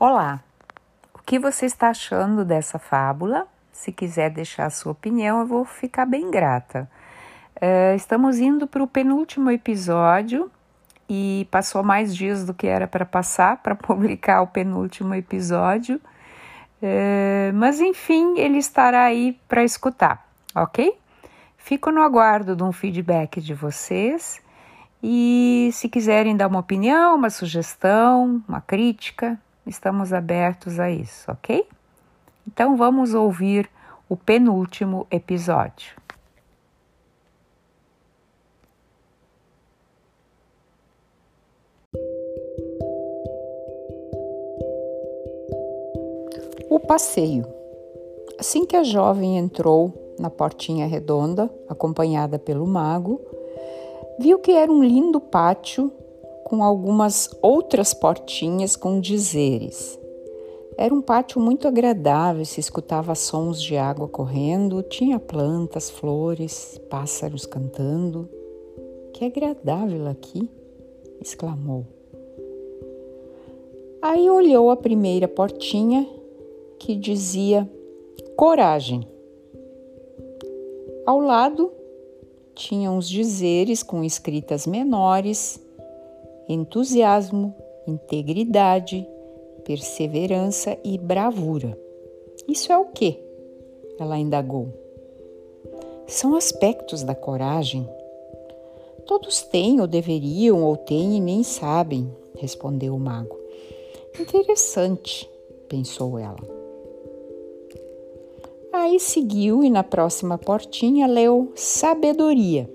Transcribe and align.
Olá! 0.00 0.38
O 1.12 1.18
que 1.26 1.40
você 1.40 1.66
está 1.66 1.88
achando 1.88 2.44
dessa 2.44 2.78
fábula? 2.78 3.48
Se 3.72 3.90
quiser 3.90 4.30
deixar 4.30 4.66
a 4.66 4.70
sua 4.70 4.92
opinião, 4.92 5.40
eu 5.40 5.46
vou 5.46 5.64
ficar 5.64 6.06
bem 6.06 6.30
grata. 6.30 6.88
Uh, 7.56 7.96
estamos 7.96 8.38
indo 8.38 8.64
para 8.68 8.80
o 8.80 8.86
penúltimo 8.86 9.50
episódio 9.50 10.48
e 11.08 11.48
passou 11.50 11.82
mais 11.82 12.14
dias 12.14 12.46
do 12.46 12.54
que 12.54 12.68
era 12.68 12.86
para 12.86 13.04
passar 13.04 13.56
para 13.56 13.74
publicar 13.74 14.40
o 14.40 14.46
penúltimo 14.46 15.16
episódio. 15.16 16.00
Uh, 16.80 17.52
mas 17.54 17.80
enfim, 17.80 18.38
ele 18.38 18.58
estará 18.58 19.02
aí 19.02 19.36
para 19.48 19.64
escutar, 19.64 20.24
ok? 20.54 20.96
Fico 21.56 21.90
no 21.90 22.02
aguardo 22.02 22.54
de 22.54 22.62
um 22.62 22.70
feedback 22.70 23.40
de 23.40 23.52
vocês 23.52 24.40
e 25.02 25.70
se 25.72 25.88
quiserem 25.88 26.36
dar 26.36 26.46
uma 26.46 26.60
opinião, 26.60 27.16
uma 27.16 27.30
sugestão, 27.30 28.40
uma 28.48 28.60
crítica, 28.60 29.36
estamos 29.68 30.12
abertos 30.12 30.80
a 30.80 30.90
isso, 30.90 31.30
ok? 31.30 31.66
Então 32.46 32.76
vamos 32.76 33.14
ouvir 33.14 33.68
o 34.08 34.16
penúltimo 34.16 35.06
episódio. 35.10 35.96
O 46.70 46.80
passeio. 46.80 47.46
Assim 48.38 48.64
que 48.64 48.76
a 48.76 48.82
jovem 48.82 49.36
entrou 49.36 50.14
na 50.18 50.30
portinha 50.30 50.86
redonda, 50.86 51.50
acompanhada 51.68 52.38
pelo 52.38 52.66
mago, 52.66 53.20
viu 54.18 54.38
que 54.38 54.52
era 54.52 54.70
um 54.70 54.82
lindo 54.82 55.20
pátio 55.20 55.92
com 56.48 56.64
algumas 56.64 57.28
outras 57.42 57.92
portinhas 57.92 58.74
com 58.74 59.00
dizeres. 59.00 59.98
Era 60.78 60.94
um 60.94 61.02
pátio 61.02 61.40
muito 61.40 61.68
agradável, 61.68 62.44
se 62.44 62.58
escutava 62.58 63.14
sons 63.14 63.60
de 63.60 63.76
água 63.76 64.08
correndo, 64.08 64.82
tinha 64.82 65.18
plantas, 65.18 65.90
flores, 65.90 66.80
pássaros 66.88 67.44
cantando. 67.44 68.28
Que 69.12 69.24
agradável 69.24 70.06
aqui! 70.06 70.48
exclamou. 71.20 71.84
Aí 74.00 74.30
olhou 74.30 74.70
a 74.70 74.76
primeira 74.76 75.26
portinha 75.26 76.08
que 76.78 76.94
dizia 76.94 77.68
coragem. 78.36 79.06
Ao 81.04 81.18
lado 81.18 81.72
tinha 82.54 82.90
uns 82.90 83.08
dizeres 83.08 83.82
com 83.82 84.04
escritas 84.04 84.66
menores: 84.66 85.60
entusiasmo, 86.48 87.54
integridade, 87.86 89.06
perseverança 89.64 90.78
e 90.82 90.96
bravura. 90.96 91.78
Isso 92.48 92.72
é 92.72 92.78
o 92.78 92.86
que? 92.86 93.18
Ela 93.98 94.18
indagou. 94.18 94.68
São 96.06 96.34
aspectos 96.34 97.02
da 97.02 97.14
coragem. 97.14 97.86
Todos 99.04 99.42
têm, 99.42 99.80
ou 99.80 99.86
deveriam, 99.86 100.64
ou 100.64 100.76
têm 100.76 101.16
e 101.16 101.20
nem 101.20 101.42
sabem, 101.42 102.10
respondeu 102.38 102.94
o 102.94 102.98
mago. 102.98 103.38
Interessante, 104.18 105.28
pensou 105.68 106.18
ela. 106.18 106.58
Aí 108.72 108.98
seguiu 109.00 109.62
e 109.62 109.70
na 109.70 109.82
próxima 109.82 110.38
portinha 110.38 111.06
leu 111.06 111.52
sabedoria. 111.54 112.70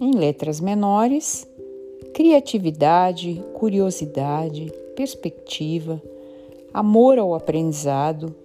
Em 0.00 0.12
letras 0.12 0.60
menores, 0.60 1.48
criatividade, 2.20 3.42
curiosidade, 3.54 4.70
perspectiva, 4.94 6.02
amor 6.70 7.18
ao 7.18 7.34
aprendizado, 7.34 8.36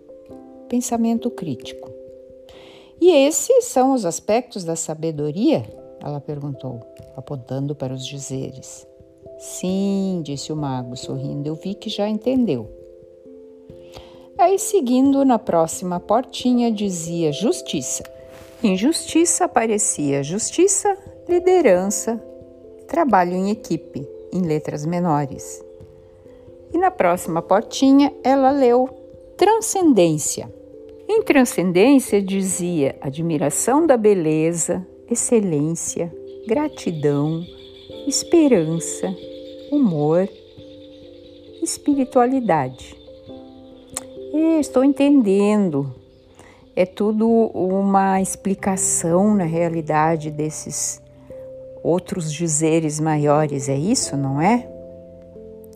pensamento 0.69 1.29
crítico. 1.29 1.91
E 3.01 3.11
esses 3.11 3.65
são 3.65 3.93
os 3.93 4.05
aspectos 4.05 4.63
da 4.63 4.77
sabedoria? 4.77 5.65
Ela 6.01 6.21
perguntou, 6.21 6.79
apontando 7.17 7.75
para 7.75 7.93
os 7.93 8.05
dizeres. 8.05 8.87
Sim, 9.37 10.21
disse 10.23 10.53
o 10.53 10.55
mago, 10.55 10.95
sorrindo, 10.95 11.49
eu 11.49 11.55
vi 11.55 11.75
que 11.75 11.89
já 11.89 12.07
entendeu. 12.07 12.71
Aí, 14.37 14.57
seguindo 14.57 15.25
na 15.25 15.37
próxima 15.37 15.99
portinha, 15.99 16.71
dizia 16.71 17.33
justiça. 17.33 18.03
Em 18.63 18.77
justiça 18.77 19.43
aparecia 19.43 20.23
justiça, 20.23 20.97
liderança, 21.27 22.23
trabalho 22.95 23.33
em 23.33 23.51
equipe, 23.51 24.07
em 24.31 24.41
letras 24.43 24.85
menores. 24.85 25.61
E 26.73 26.77
na 26.77 26.89
próxima 26.89 27.41
portinha, 27.41 28.13
ela 28.23 28.51
leu 28.51 28.87
transcendência. 29.35 30.49
Em 31.05 31.21
transcendência 31.21 32.21
dizia 32.21 32.95
admiração 33.01 33.85
da 33.85 33.97
beleza, 33.97 34.87
excelência, 35.11 36.09
gratidão, 36.47 37.43
esperança, 38.07 39.13
humor, 39.69 40.29
espiritualidade 41.61 42.95
estou 44.59 44.83
entendendo. 44.83 45.93
É 46.75 46.85
tudo 46.85 47.27
uma 47.53 48.21
explicação 48.21 49.33
na 49.33 49.45
realidade 49.45 50.29
desses 50.29 51.01
outros 51.85 52.33
dizeres 52.33 52.99
maiores, 52.99 53.69
é 53.69 53.77
isso, 53.77 54.17
não 54.17 54.41
é? 54.41 54.67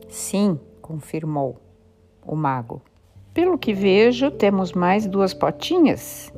Sim, 0.09 0.59
confirmou 0.81 1.58
o 2.25 2.36
mago. 2.36 2.81
Pelo 3.31 3.59
que 3.59 3.74
vejo, 3.74 4.31
temos 4.31 4.74
mais 4.74 5.06
duas 5.06 5.36
potinhas. 5.36 6.34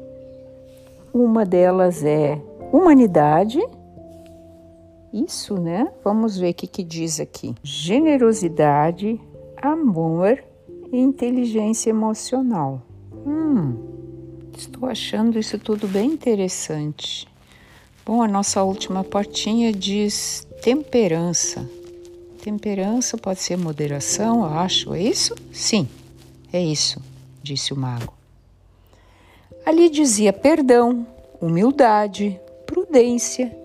Uma 1.14 1.46
delas 1.46 2.04
é 2.04 2.42
humanidade. 2.72 3.60
Isso, 5.14 5.56
né? 5.56 5.90
Vamos 6.04 6.38
ver 6.38 6.52
o 6.52 6.54
que, 6.54 6.68
que 6.68 6.84
diz 6.84 7.22
aqui: 7.22 7.56
generosidade, 7.64 9.20
amor 9.56 10.44
e 10.92 11.00
inteligência 11.00 11.90
emocional. 11.90 12.82
Hum, 13.26 13.78
estou 14.58 14.90
achando 14.90 15.40
isso 15.40 15.58
tudo 15.58 15.88
bem 15.88 16.12
interessante. 16.12 17.31
Bom, 18.06 18.22
a 18.22 18.28
nossa 18.28 18.64
última 18.64 19.04
portinha 19.04 19.72
diz 19.72 20.48
temperança. 20.64 21.70
Temperança 22.44 23.18
pode 23.18 23.40
ser 23.40 23.58
moderação, 23.58 24.44
eu 24.44 24.46
acho. 24.46 24.94
É 24.96 25.02
isso? 25.02 25.36
Sim, 25.54 25.88
é 26.52 26.60
isso, 26.60 27.00
disse 27.44 27.72
o 27.72 27.78
mago. 27.78 28.14
Ali 29.64 29.90
dizia 29.90 30.34
perdão, 30.34 31.06
humildade, 31.40 32.40
prudência 32.66 33.56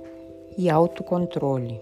e 0.59 0.69
autocontrole. 0.69 1.81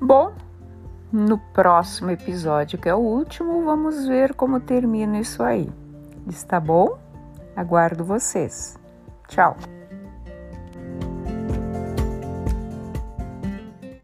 Bom, 0.00 0.32
no 1.10 1.38
próximo 1.38 2.10
episódio, 2.10 2.78
que 2.78 2.88
é 2.88 2.94
o 2.94 2.98
último, 2.98 3.64
vamos 3.64 4.06
ver 4.06 4.34
como 4.34 4.60
termina 4.60 5.18
isso 5.18 5.42
aí. 5.42 5.68
Está 6.28 6.60
bom? 6.60 6.98
Aguardo 7.56 8.04
vocês. 8.04 8.78
Tchau! 9.28 9.56